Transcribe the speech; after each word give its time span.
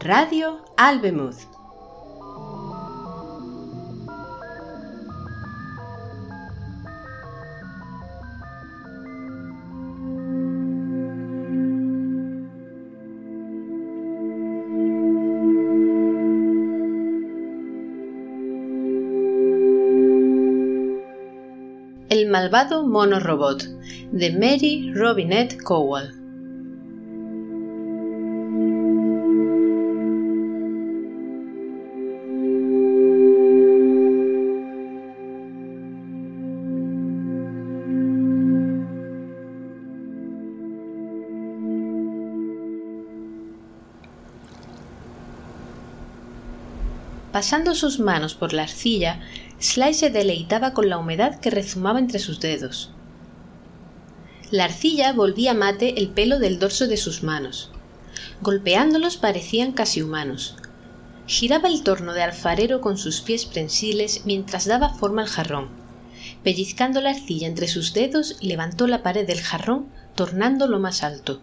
Radio 0.00 0.60
Albemuth. 0.76 1.40
El 22.08 22.28
malvado 22.28 22.86
mono 22.86 23.18
robot 23.18 23.64
de 24.12 24.30
Mary 24.32 24.92
Robinette 24.94 25.58
Cowell. 25.58 26.27
Pasando 47.32 47.74
sus 47.74 48.00
manos 48.00 48.34
por 48.34 48.52
la 48.52 48.62
arcilla, 48.62 49.20
Sly 49.58 49.92
se 49.92 50.10
deleitaba 50.10 50.72
con 50.72 50.88
la 50.88 50.98
humedad 50.98 51.40
que 51.40 51.50
rezumaba 51.50 51.98
entre 51.98 52.18
sus 52.18 52.40
dedos. 52.40 52.90
La 54.50 54.64
arcilla 54.64 55.12
volvía 55.12 55.52
mate 55.52 55.98
el 55.98 56.08
pelo 56.08 56.38
del 56.38 56.58
dorso 56.58 56.86
de 56.86 56.96
sus 56.96 57.22
manos. 57.22 57.70
Golpeándolos 58.40 59.18
parecían 59.18 59.72
casi 59.72 60.00
humanos. 60.00 60.56
Giraba 61.26 61.68
el 61.68 61.82
torno 61.82 62.14
de 62.14 62.22
alfarero 62.22 62.80
con 62.80 62.96
sus 62.96 63.20
pies 63.20 63.44
prensiles 63.44 64.22
mientras 64.24 64.64
daba 64.64 64.94
forma 64.94 65.22
al 65.22 65.28
jarrón. 65.28 65.68
Pellizcando 66.42 67.02
la 67.02 67.10
arcilla 67.10 67.46
entre 67.46 67.68
sus 67.68 67.92
dedos, 67.92 68.38
levantó 68.40 68.86
la 68.86 69.02
pared 69.02 69.26
del 69.26 69.42
jarrón, 69.42 69.88
tornándolo 70.14 70.78
más 70.78 71.02
alto. 71.02 71.42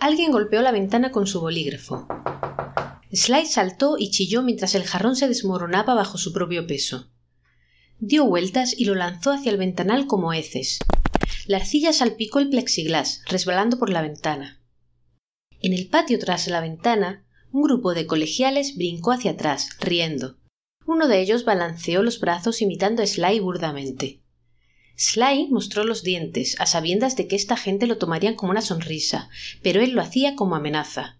Alguien 0.00 0.32
golpeó 0.32 0.62
la 0.62 0.72
ventana 0.72 1.12
con 1.12 1.28
su 1.28 1.40
bolígrafo. 1.40 2.08
Sly 3.16 3.46
saltó 3.46 3.96
y 3.98 4.10
chilló 4.10 4.42
mientras 4.42 4.74
el 4.74 4.84
jarrón 4.84 5.16
se 5.16 5.26
desmoronaba 5.26 5.94
bajo 5.94 6.18
su 6.18 6.34
propio 6.34 6.66
peso. 6.66 7.10
Dio 7.98 8.26
vueltas 8.26 8.74
y 8.76 8.84
lo 8.84 8.94
lanzó 8.94 9.32
hacia 9.32 9.50
el 9.50 9.56
ventanal 9.56 10.06
como 10.06 10.34
heces. 10.34 10.80
La 11.46 11.56
arcilla 11.56 11.94
salpicó 11.94 12.40
el 12.40 12.50
plexiglas, 12.50 13.22
resbalando 13.26 13.78
por 13.78 13.88
la 13.88 14.02
ventana. 14.02 14.60
En 15.62 15.72
el 15.72 15.88
patio 15.88 16.18
tras 16.18 16.46
la 16.48 16.60
ventana, 16.60 17.24
un 17.52 17.62
grupo 17.62 17.94
de 17.94 18.06
colegiales 18.06 18.76
brincó 18.76 19.12
hacia 19.12 19.30
atrás, 19.30 19.70
riendo. 19.80 20.36
Uno 20.84 21.08
de 21.08 21.20
ellos 21.20 21.46
balanceó 21.46 22.02
los 22.02 22.20
brazos 22.20 22.60
imitando 22.60 23.02
a 23.02 23.06
Sly 23.06 23.40
burdamente. 23.40 24.20
Sly 24.96 25.48
mostró 25.50 25.84
los 25.84 26.02
dientes, 26.02 26.60
a 26.60 26.66
sabiendas 26.66 27.16
de 27.16 27.28
que 27.28 27.36
esta 27.36 27.56
gente 27.56 27.86
lo 27.86 27.96
tomarían 27.96 28.34
como 28.34 28.50
una 28.50 28.60
sonrisa, 28.60 29.30
pero 29.62 29.80
él 29.80 29.92
lo 29.92 30.02
hacía 30.02 30.36
como 30.36 30.54
amenaza. 30.54 31.18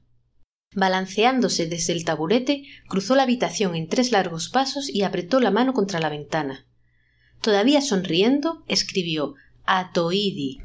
Balanceándose 0.77 1.67
desde 1.67 1.95
el 1.95 2.05
taburete, 2.05 2.65
cruzó 2.87 3.17
la 3.17 3.23
habitación 3.23 3.75
en 3.75 3.89
tres 3.89 4.13
largos 4.13 4.51
pasos 4.51 4.91
y 4.91 5.05
apretó 5.05 5.41
la 5.41 5.51
mano 5.51 5.73
contra 5.73 6.01
la 6.01 6.11
ventana. 6.11 6.67
Todavía 7.41 7.81
sonriendo, 7.81 8.63
escribió 8.69 9.37
Atoidi. 9.65 10.61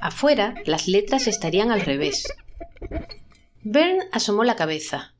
Afuera, 0.00 0.54
las 0.66 0.86
letras 0.86 1.26
estarían 1.26 1.72
al 1.72 1.80
revés. 1.80 2.28
Bern 3.64 4.02
asomó 4.12 4.44
la 4.44 4.54
cabeza. 4.54 5.16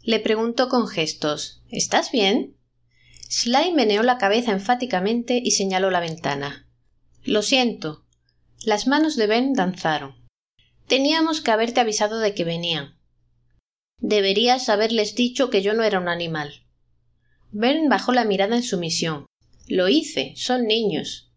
Le 0.00 0.20
preguntó 0.20 0.70
con 0.70 0.88
gestos 0.88 1.62
¿Estás 1.68 2.10
bien? 2.12 2.56
Sly 3.28 3.74
meneó 3.74 4.02
la 4.02 4.16
cabeza 4.16 4.52
enfáticamente 4.52 5.38
y 5.44 5.50
señaló 5.50 5.90
la 5.90 6.00
ventana. 6.00 6.66
Lo 7.24 7.42
siento. 7.42 8.06
Las 8.64 8.86
manos 8.86 9.16
de 9.16 9.26
Ben 9.26 9.52
danzaron. 9.52 10.14
Teníamos 10.86 11.42
que 11.42 11.50
haberte 11.50 11.80
avisado 11.80 12.20
de 12.20 12.34
que 12.34 12.44
venían. 12.44 13.01
Deberías 14.04 14.68
haberles 14.68 15.14
dicho 15.14 15.48
que 15.48 15.62
yo 15.62 15.74
no 15.74 15.84
era 15.84 16.00
un 16.00 16.08
animal. 16.08 16.64
Ben 17.52 17.88
bajó 17.88 18.12
la 18.12 18.24
mirada 18.24 18.56
en 18.56 18.64
sumisión. 18.64 19.26
Lo 19.68 19.88
hice, 19.88 20.34
son 20.36 20.66
niños. 20.66 21.30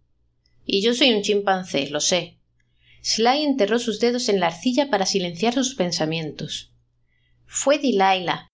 Y 0.65 0.81
yo 0.81 0.95
soy 0.95 1.13
un 1.13 1.21
chimpancé, 1.21 1.91
lo 1.91 1.99
sé. 1.99 2.39
Sly 3.03 3.43
enterró 3.43 3.77
sus 3.77 3.99
dedos 3.99 4.29
en 4.29 4.39
la 4.39 4.47
arcilla 4.47 4.89
para 4.89 5.05
silenciar 5.05 5.53
sus 5.53 5.75
pensamientos. 5.75 6.73
Fue 7.45 7.77
Delilah. 7.77 8.47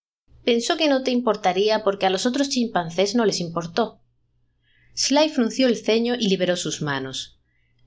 Pensó 0.44 0.76
que 0.76 0.88
no 0.88 1.02
te 1.02 1.10
importaría 1.10 1.82
porque 1.82 2.04
a 2.04 2.10
los 2.10 2.26
otros 2.26 2.50
chimpancés 2.50 3.14
no 3.14 3.24
les 3.24 3.40
importó. 3.40 4.02
Sly 4.92 5.30
frunció 5.30 5.68
el 5.68 5.78
ceño 5.78 6.16
y 6.16 6.28
liberó 6.28 6.56
sus 6.56 6.82
manos. 6.82 7.38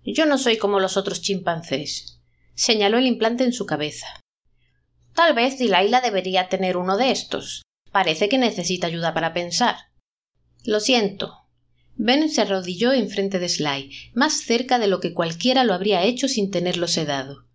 Yo 0.03 0.25
no 0.25 0.39
soy 0.39 0.57
como 0.57 0.79
los 0.79 0.97
otros 0.97 1.21
chimpancés. 1.21 2.19
Señaló 2.55 2.97
el 2.97 3.05
implante 3.05 3.43
en 3.43 3.53
su 3.53 3.67
cabeza. 3.67 4.07
Tal 5.15 5.33
vez 5.33 5.57
Delilah 5.57 6.01
debería 6.01 6.49
tener 6.49 6.75
uno 6.75 6.97
de 6.97 7.11
estos. 7.11 7.63
Parece 7.91 8.27
que 8.27 8.37
necesita 8.37 8.87
ayuda 8.87 9.13
para 9.13 9.33
pensar. 9.33 9.77
Lo 10.65 10.81
siento. 10.81 11.33
Ben 11.95 12.29
se 12.29 12.41
arrodilló 12.41 12.91
enfrente 12.91 13.39
de 13.39 13.47
Sly, 13.47 13.91
más 14.13 14.41
cerca 14.41 14.77
de 14.77 14.87
lo 14.87 14.99
que 14.99 15.13
cualquiera 15.13 15.63
lo 15.63 15.73
habría 15.73 16.03
hecho 16.03 16.27
sin 16.27 16.51
tenerlo 16.51 16.89
sedado. 16.89 17.45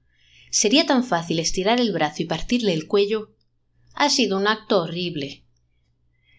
Sería 0.51 0.87
tan 0.87 1.05
fácil 1.05 1.39
estirar 1.39 1.79
el 1.79 1.93
brazo 1.93 2.23
y 2.23 2.25
partirle 2.25 2.73
el 2.73 2.87
cuello. 2.87 3.37
Ha 3.93 4.09
sido 4.09 4.39
un 4.39 4.49
acto 4.49 4.81
horrible. 4.81 5.45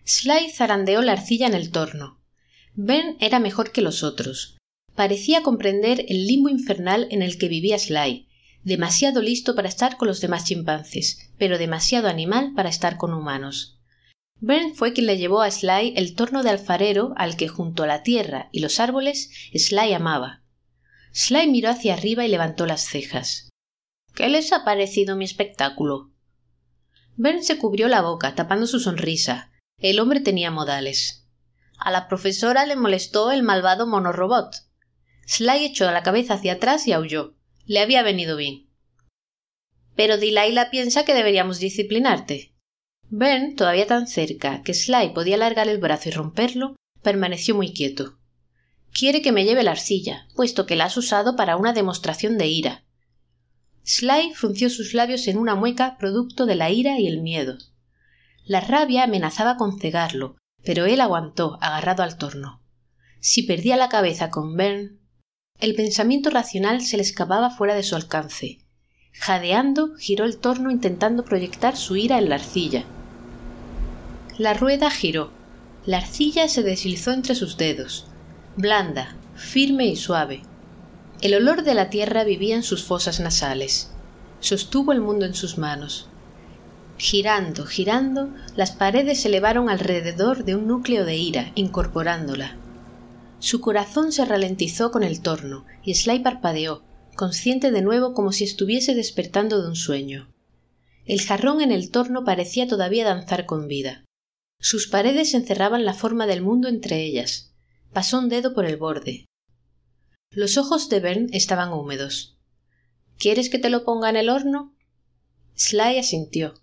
Sly 0.03 0.49
zarandeó 0.51 1.03
la 1.03 1.11
arcilla 1.11 1.45
en 1.45 1.53
el 1.53 1.69
torno. 1.69 2.19
Ben 2.73 3.17
era 3.19 3.39
mejor 3.39 3.71
que 3.71 3.81
los 3.81 4.01
otros. 4.01 4.57
Parecía 4.95 5.43
comprender 5.43 6.03
el 6.09 6.25
limbo 6.25 6.49
infernal 6.49 7.07
en 7.11 7.21
el 7.21 7.37
que 7.37 7.47
vivía 7.47 7.77
Sly, 7.77 8.27
demasiado 8.63 9.21
listo 9.21 9.55
para 9.55 9.67
estar 9.67 9.97
con 9.97 10.07
los 10.07 10.21
demás 10.21 10.45
chimpancés, 10.45 11.31
pero 11.37 11.57
demasiado 11.57 12.07
animal 12.07 12.53
para 12.55 12.69
estar 12.69 12.97
con 12.97 13.13
humanos. 13.13 13.79
Bern 14.39 14.73
fue 14.73 14.93
quien 14.93 15.05
le 15.05 15.17
llevó 15.17 15.41
a 15.41 15.51
Sly 15.51 15.93
el 15.95 16.15
torno 16.15 16.41
de 16.41 16.49
alfarero 16.49 17.13
al 17.15 17.37
que 17.37 17.47
junto 17.47 17.83
a 17.83 17.87
la 17.87 18.01
tierra 18.01 18.49
y 18.51 18.59
los 18.59 18.79
árboles 18.79 19.29
Sly 19.53 19.93
amaba. 19.93 20.43
Sly 21.11 21.47
miró 21.47 21.69
hacia 21.69 21.93
arriba 21.93 22.25
y 22.25 22.29
levantó 22.29 22.65
las 22.65 22.81
cejas. 22.81 23.49
¿Qué 24.15 24.29
les 24.29 24.51
ha 24.51 24.65
parecido 24.65 25.15
mi 25.15 25.25
espectáculo? 25.25 26.11
Bern 27.17 27.43
se 27.43 27.57
cubrió 27.57 27.87
la 27.87 28.01
boca, 28.01 28.33
tapando 28.33 28.65
su 28.65 28.79
sonrisa. 28.79 29.51
El 29.77 29.99
hombre 29.99 30.21
tenía 30.21 30.51
modales. 30.51 31.27
A 31.77 31.91
la 31.91 32.07
profesora 32.07 32.65
le 32.65 32.75
molestó 32.75 33.31
el 33.31 33.43
malvado 33.43 33.87
monorobot. 33.87 34.55
Sly 35.27 35.65
echó 35.65 35.89
la 35.91 36.03
cabeza 36.03 36.35
hacia 36.35 36.53
atrás 36.53 36.87
y 36.87 36.93
aulló. 36.93 37.35
Le 37.65 37.79
había 37.79 38.03
venido 38.03 38.37
bien. 38.37 38.67
Pero 39.95 40.17
Delilah 40.17 40.69
piensa 40.69 41.05
que 41.05 41.13
deberíamos 41.13 41.59
disciplinarte. 41.59 42.53
Ben, 43.09 43.55
todavía 43.55 43.87
tan 43.87 44.07
cerca 44.07 44.63
que 44.63 44.73
Sly 44.73 45.09
podía 45.13 45.35
alargar 45.35 45.67
el 45.67 45.79
brazo 45.79 46.09
y 46.09 46.11
romperlo, 46.13 46.75
permaneció 47.01 47.55
muy 47.55 47.73
quieto. 47.73 48.17
Quiere 48.93 49.21
que 49.21 49.31
me 49.31 49.43
lleve 49.43 49.63
la 49.63 49.71
arcilla, 49.71 50.27
puesto 50.35 50.65
que 50.65 50.75
la 50.75 50.85
has 50.85 50.97
usado 50.97 51.35
para 51.35 51.57
una 51.57 51.73
demostración 51.73 52.37
de 52.37 52.47
ira. 52.47 52.83
Sly 53.83 54.33
frunció 54.33 54.69
sus 54.69 54.93
labios 54.93 55.27
en 55.27 55.37
una 55.37 55.55
mueca 55.55 55.97
producto 55.97 56.45
de 56.45 56.55
la 56.55 56.69
ira 56.69 56.99
y 56.99 57.07
el 57.07 57.21
miedo. 57.21 57.57
La 58.45 58.61
rabia 58.61 59.03
amenazaba 59.03 59.57
con 59.57 59.79
cegarlo, 59.79 60.37
pero 60.63 60.85
él 60.85 61.01
aguantó, 61.01 61.57
agarrado 61.61 62.03
al 62.03 62.17
torno. 62.17 62.61
Si 63.19 63.43
perdía 63.43 63.75
la 63.75 63.89
cabeza 63.89 64.29
con 64.29 64.55
Ben, 64.55 65.00
el 65.61 65.75
pensamiento 65.75 66.31
racional 66.31 66.81
se 66.81 66.97
le 66.97 67.03
escapaba 67.03 67.51
fuera 67.51 67.75
de 67.75 67.83
su 67.83 67.95
alcance. 67.95 68.57
Jadeando, 69.13 69.95
giró 69.95 70.25
el 70.25 70.37
torno 70.37 70.71
intentando 70.71 71.23
proyectar 71.23 71.77
su 71.77 71.95
ira 71.95 72.17
en 72.17 72.29
la 72.29 72.35
arcilla. 72.35 72.83
La 74.39 74.55
rueda 74.55 74.89
giró. 74.89 75.29
La 75.85 75.97
arcilla 75.97 76.47
se 76.47 76.63
deslizó 76.63 77.11
entre 77.11 77.35
sus 77.35 77.57
dedos, 77.57 78.07
blanda, 78.55 79.15
firme 79.35 79.85
y 79.85 79.95
suave. 79.95 80.41
El 81.21 81.35
olor 81.35 81.63
de 81.63 81.75
la 81.75 81.91
tierra 81.91 82.23
vivía 82.23 82.55
en 82.55 82.63
sus 82.63 82.83
fosas 82.83 83.19
nasales. 83.19 83.91
Sostuvo 84.39 84.91
el 84.91 85.01
mundo 85.01 85.27
en 85.27 85.35
sus 85.35 85.59
manos. 85.59 86.07
Girando, 86.97 87.65
girando, 87.65 88.29
las 88.55 88.71
paredes 88.71 89.21
se 89.21 89.27
elevaron 89.27 89.69
alrededor 89.69 90.43
de 90.43 90.55
un 90.55 90.67
núcleo 90.67 91.05
de 91.05 91.17
ira, 91.17 91.51
incorporándola. 91.53 92.57
Su 93.41 93.59
corazón 93.59 94.11
se 94.11 94.23
ralentizó 94.23 94.91
con 94.91 95.01
el 95.01 95.21
torno, 95.21 95.65
y 95.83 95.95
Sly 95.95 96.19
parpadeó, 96.19 96.83
consciente 97.15 97.71
de 97.71 97.81
nuevo 97.81 98.13
como 98.13 98.33
si 98.33 98.43
estuviese 98.43 98.93
despertando 98.93 99.63
de 99.63 99.67
un 99.67 99.75
sueño. 99.75 100.31
El 101.05 101.21
jarrón 101.21 101.59
en 101.59 101.71
el 101.71 101.89
torno 101.89 102.23
parecía 102.23 102.67
todavía 102.67 103.03
danzar 103.03 103.47
con 103.47 103.67
vida. 103.67 104.05
Sus 104.59 104.87
paredes 104.87 105.33
encerraban 105.33 105.85
la 105.85 105.95
forma 105.95 106.27
del 106.27 106.43
mundo 106.43 106.67
entre 106.67 107.03
ellas. 107.03 107.55
Pasó 107.91 108.19
un 108.19 108.29
dedo 108.29 108.53
por 108.53 108.65
el 108.65 108.77
borde. 108.77 109.25
Los 110.29 110.57
ojos 110.59 110.87
de 110.89 110.99
Ben 110.99 111.27
estaban 111.33 111.73
húmedos. 111.73 112.37
¿Quieres 113.17 113.49
que 113.49 113.57
te 113.57 113.71
lo 113.71 113.83
ponga 113.83 114.11
en 114.11 114.17
el 114.17 114.29
horno? 114.29 114.75
Sly 115.55 115.97
asintió. 115.97 116.61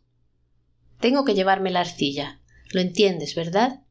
Tengo 1.00 1.24
que 1.24 1.34
llevarme 1.34 1.72
la 1.72 1.80
arcilla. 1.80 2.40
Lo 2.70 2.80
entiendes, 2.80 3.34
¿verdad? 3.34 3.82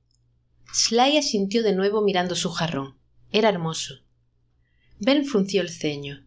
Sly 0.73 1.17
asintió 1.17 1.63
de 1.63 1.73
nuevo 1.73 2.01
mirando 2.01 2.35
su 2.35 2.51
jarrón. 2.51 2.97
Era 3.31 3.49
hermoso. 3.49 3.95
Ben 4.99 5.25
frunció 5.25 5.61
el 5.61 5.69
ceño. 5.69 6.25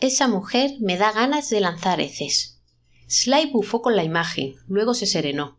Esa 0.00 0.28
mujer 0.28 0.72
me 0.80 0.96
da 0.96 1.12
ganas 1.12 1.50
de 1.50 1.60
lanzar 1.60 2.00
heces. 2.00 2.60
Sly 3.06 3.50
bufó 3.52 3.82
con 3.82 3.96
la 3.96 4.04
imagen, 4.04 4.56
luego 4.66 4.94
se 4.94 5.06
serenó. 5.06 5.58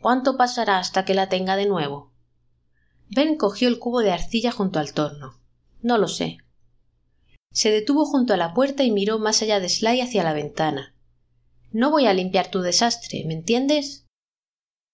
¿Cuánto 0.00 0.36
pasará 0.36 0.78
hasta 0.78 1.04
que 1.04 1.14
la 1.14 1.28
tenga 1.28 1.56
de 1.56 1.66
nuevo? 1.66 2.12
Ben 3.10 3.36
cogió 3.36 3.68
el 3.68 3.78
cubo 3.78 4.00
de 4.00 4.12
arcilla 4.12 4.50
junto 4.50 4.78
al 4.78 4.92
torno. 4.92 5.40
No 5.82 5.98
lo 5.98 6.08
sé. 6.08 6.38
Se 7.52 7.70
detuvo 7.70 8.04
junto 8.04 8.34
a 8.34 8.36
la 8.36 8.54
puerta 8.54 8.82
y 8.82 8.90
miró 8.90 9.18
más 9.18 9.42
allá 9.42 9.60
de 9.60 9.68
Sly 9.68 10.00
hacia 10.00 10.24
la 10.24 10.32
ventana. 10.32 10.94
No 11.70 11.90
voy 11.90 12.06
a 12.06 12.14
limpiar 12.14 12.50
tu 12.50 12.60
desastre, 12.60 13.24
¿me 13.26 13.34
entiendes? 13.34 14.03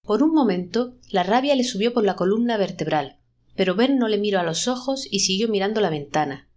Por 0.02 0.23
un 0.23 0.32
momento 0.32 0.97
la 1.11 1.23
rabia 1.23 1.55
le 1.55 1.64
subió 1.64 1.93
por 1.93 2.05
la 2.05 2.17
columna 2.17 2.56
vertebral, 2.56 3.19
pero 3.55 3.75
Ben 3.75 3.99
no 3.99 4.08
le 4.08 4.19
miró 4.19 4.41
a 4.41 4.43
los 4.43 4.69
ojos 4.69 5.06
y 5.11 5.20
siguió 5.20 5.49
mirando 5.49 5.81
la 5.81 5.91
ventana. 5.91 6.49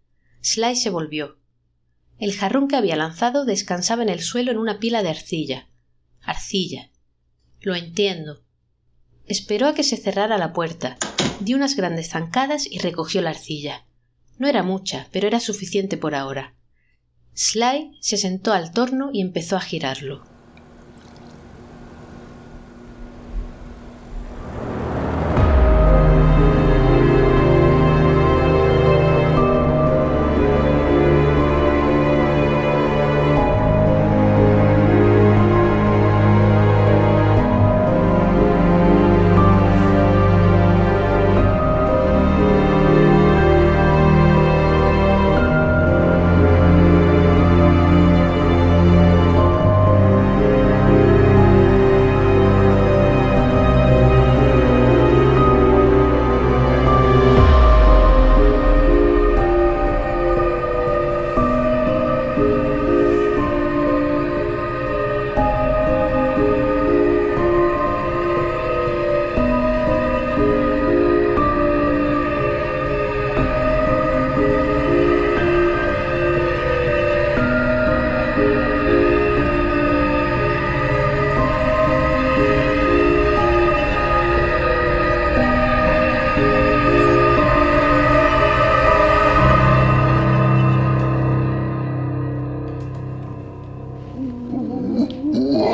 Sly 0.42 0.76
se 0.76 0.90
volvió. 0.90 1.38
El 2.18 2.34
jarrón 2.34 2.68
que 2.68 2.76
había 2.76 2.96
lanzado 2.96 3.46
descansaba 3.46 4.04
en 4.04 4.10
el 4.10 4.22
suelo 4.22 4.52
en 4.52 4.58
una 4.58 4.80
pila 4.80 5.04
de 5.04 5.10
arcilla. 5.10 5.70
Arcilla. 6.22 6.92
Lo 7.60 7.76
entiendo. 7.76 8.44
Esperó 9.26 9.68
a 9.68 9.74
que 9.74 9.84
se 9.84 9.98
cerrara 9.98 10.38
la 10.38 10.54
puerta, 10.54 10.98
dio 11.40 11.58
unas 11.58 11.76
grandes 11.76 12.10
zancadas 12.10 12.66
y 12.70 12.80
recogió 12.80 13.22
la 13.22 13.32
arcilla. 13.32 13.86
No 14.38 14.48
era 14.48 14.64
mucha, 14.64 15.08
pero 15.12 15.28
era 15.28 15.40
suficiente 15.40 15.98
por 15.98 16.16
ahora. 16.16 16.56
Sly 17.34 17.98
se 18.02 18.18
sentó 18.18 18.54
al 18.54 18.72
torno 18.72 19.10
y 19.12 19.22
empezó 19.22 19.58
a 19.58 19.62
girarlo. 19.62 20.33